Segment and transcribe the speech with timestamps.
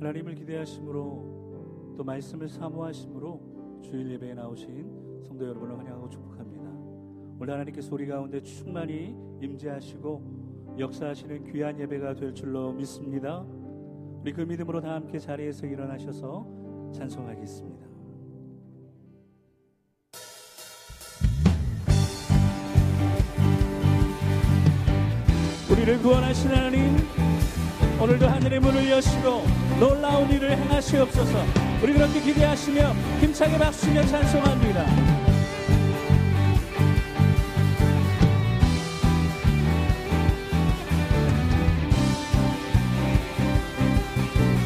[0.00, 6.70] 하나님을 기대하심으로 또 말씀을 사모하심으로 주일 예배에 나오신 성도 여러분을 환영하고 축복합니다.
[7.40, 13.44] 오늘 하나님께 소리 가운데 충만히 임재하시고 역사하시는 귀한 예배가 될 줄로 믿습니다.
[14.20, 17.86] 우리 그 믿음으로 다 함께 자리에서 일어나셔서 찬송하겠습니다.
[25.72, 27.17] 우리를 구원하신 하나님
[28.08, 29.44] 오늘도 하늘의 문을 여시고
[29.78, 31.44] 놀라운 일을 행하시옵소서.
[31.82, 34.86] 우리 그렇게 기대하시며 힘차게 박수며 찬송합니다.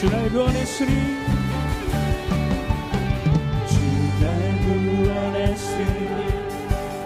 [0.00, 0.90] 주날 구원했으니
[3.68, 6.08] 주날 구원했으니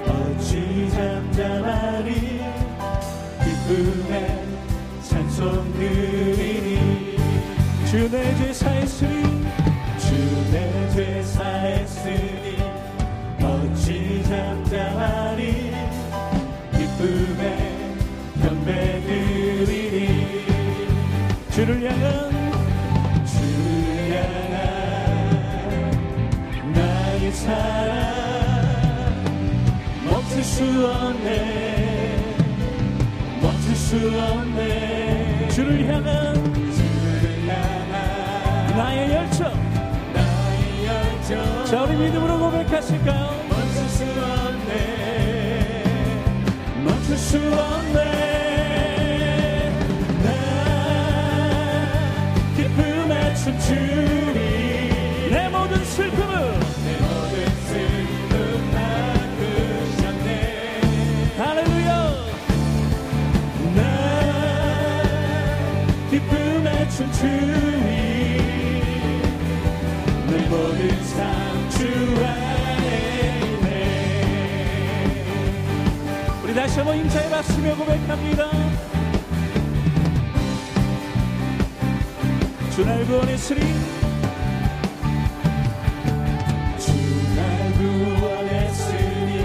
[0.07, 2.41] 어찌 잠잠하리
[3.43, 4.40] 기쁨에
[7.91, 9.45] 주내 죄 사 했으니
[9.99, 12.57] 주내 죄 사 했으니
[13.43, 15.73] 어찌 잠잠하리
[16.71, 17.43] 기쁨에
[18.41, 20.45] 경배 드리니.
[21.51, 22.31] 주를 향한
[23.27, 24.61] 주를 향한
[26.73, 27.99] 나의 사랑.
[30.05, 31.29] 멈출 수 없네
[33.43, 35.49] 멈출 수 없네.
[35.51, 36.40] 주를 향한
[38.81, 39.53] 나의 열정.
[40.15, 43.45] 나의 열정 자 우리 믿음으로 고백하실까요?
[43.51, 44.73] 멈출 수 없네.
[46.83, 48.40] 멈출 수 없네
[77.11, 78.51] 임차에 박수며 고백합니다.
[82.75, 83.61] 주 날 구원했으니
[86.79, 89.45] 주날 구원했으니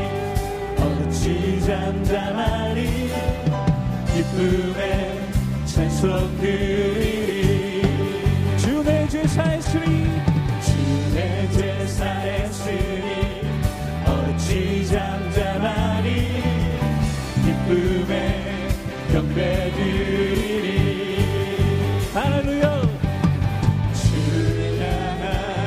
[0.80, 3.09] 어찌 잠잠하리
[4.14, 5.20] 기쁨에
[5.66, 6.75] 찬송 드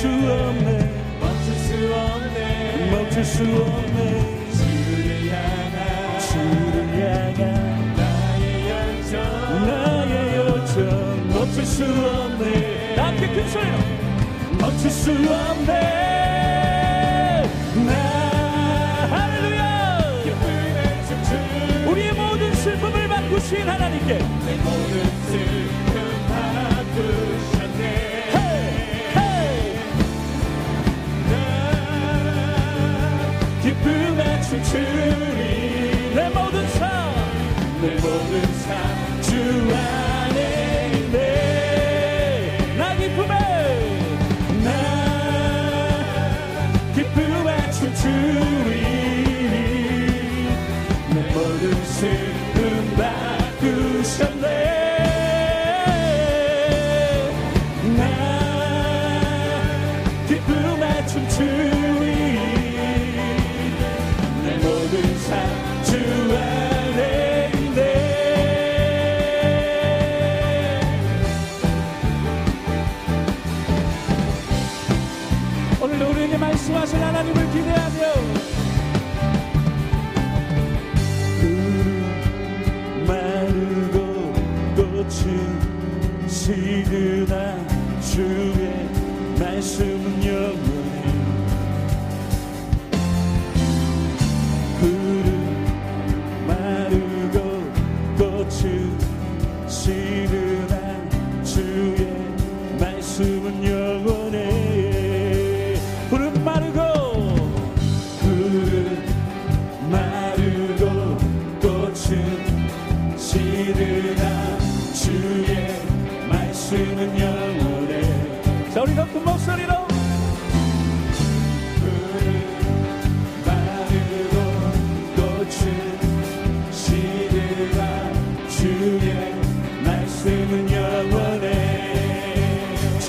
[0.00, 0.70] 수 없네.
[1.20, 2.90] 멈출 수 없네.
[2.90, 3.98] 멈출 수 없네.
[4.50, 7.44] 주를 향한 주를 향한
[7.96, 9.12] 나의 열정.
[9.66, 11.28] 나의 열정.
[11.28, 12.96] 멈출 수 없네.
[12.96, 13.76] 함께 큰 소리로.
[14.58, 15.70] 멈출 수 없네.
[17.86, 17.92] 나
[19.10, 19.68] 할렐루야.
[21.88, 24.14] 우리의 모든 슬픔을 바꾸신 하나님께.
[24.14, 25.89] 내 모든 슬픔
[77.32, 77.79] Liberty Day!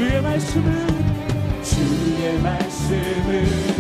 [0.02, 0.88] 주의 말씀을
[1.62, 3.71] 주의 말씀을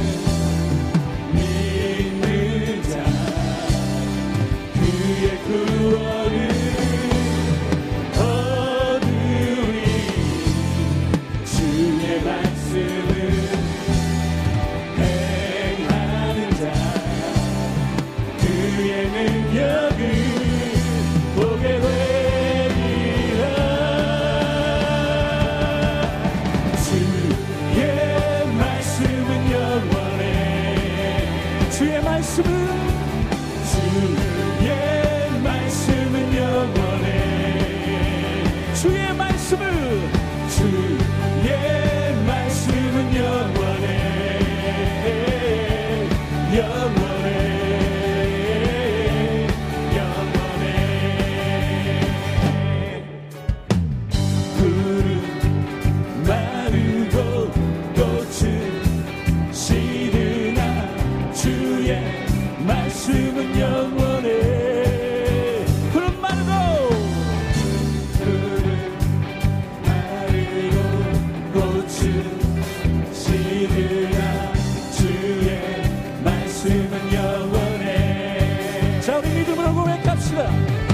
[79.21, 80.90] 우리 믿음으로 고백합시다.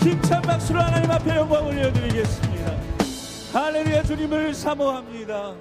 [0.00, 2.72] 힘찬 박수로 하나님 앞에 영광 올려드리겠습니다.
[3.52, 5.54] 할렐루야 주님을 사모합니다.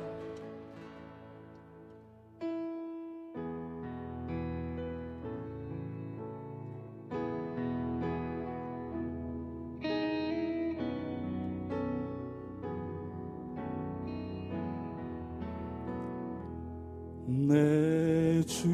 [17.28, 18.68] 내 주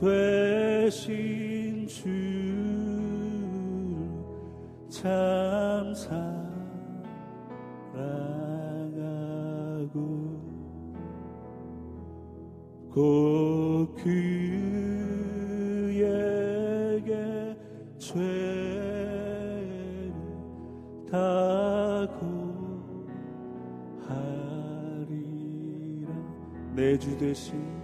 [0.00, 2.08] 되신 주
[4.92, 6.22] 참 사랑하고
[12.90, 14.04] 곧 그
[15.88, 17.56] 그에게
[17.98, 18.32] 죄를
[21.10, 22.20] 다고
[24.06, 25.08] 하리라.
[26.76, 27.81] 내 주 대신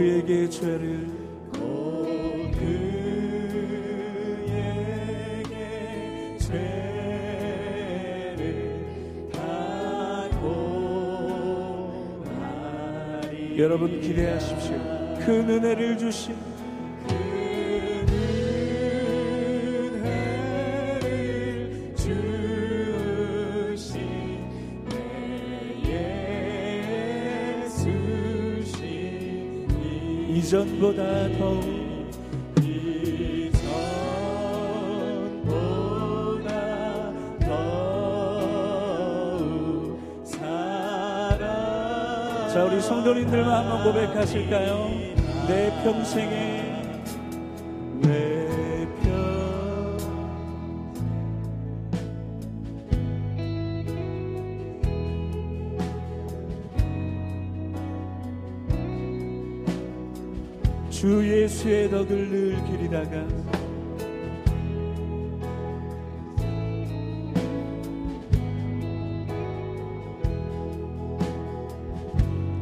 [0.00, 1.06] 그에게 죄를
[13.58, 14.78] 여러분 기대하십시오.
[15.20, 16.34] 그 은혜를 주신
[30.80, 31.60] 이전보다 더욱
[42.52, 44.88] 자 우리 성도님들만 한번 고백하실까요?
[45.46, 46.59] 내 평생에
[61.10, 63.26] 주 예수의 덕을 늘 기리다가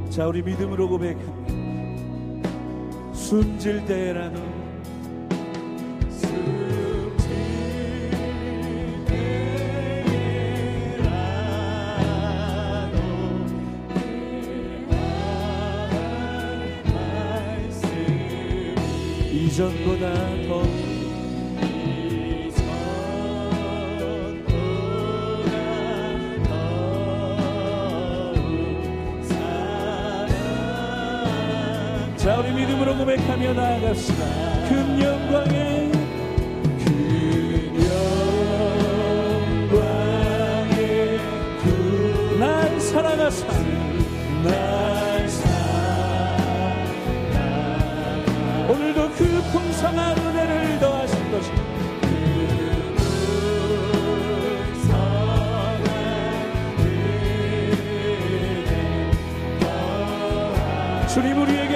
[0.09, 2.49] 자 우리 믿음으로 고백합니다.
[3.13, 4.58] 숨질 때라도
[19.59, 20.15] 이전보다
[20.47, 20.99] 더
[32.29, 34.25] 자 우리 믿음으로 고백하며 나아갑시다.
[34.69, 35.78] 큰 영광에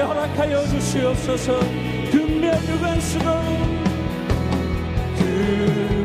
[0.03, 1.61] 허락하여 주시옵소서.
[2.11, 3.25] 등면 유관 쓰고
[5.17, 6.02] 등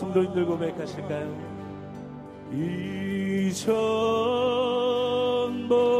[0.00, 1.28] 성도님들 고백하실까요?
[2.52, 3.68] 이천
[5.68, 5.99] 번